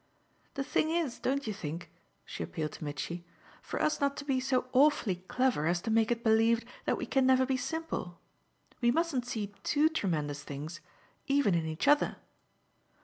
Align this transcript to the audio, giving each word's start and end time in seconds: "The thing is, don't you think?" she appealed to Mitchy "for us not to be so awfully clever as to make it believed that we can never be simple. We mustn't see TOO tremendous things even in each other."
"The 0.55 0.63
thing 0.63 0.89
is, 0.89 1.19
don't 1.19 1.45
you 1.45 1.53
think?" 1.53 1.91
she 2.25 2.41
appealed 2.41 2.71
to 2.71 2.83
Mitchy 2.83 3.23
"for 3.61 3.79
us 3.79 4.01
not 4.01 4.17
to 4.17 4.25
be 4.25 4.39
so 4.39 4.65
awfully 4.73 5.17
clever 5.27 5.67
as 5.67 5.79
to 5.81 5.91
make 5.91 6.09
it 6.09 6.23
believed 6.23 6.65
that 6.85 6.97
we 6.97 7.05
can 7.05 7.27
never 7.27 7.45
be 7.45 7.55
simple. 7.55 8.19
We 8.81 8.89
mustn't 8.89 9.27
see 9.27 9.53
TOO 9.61 9.89
tremendous 9.89 10.41
things 10.41 10.81
even 11.27 11.53
in 11.53 11.67
each 11.67 11.87
other." 11.87 12.15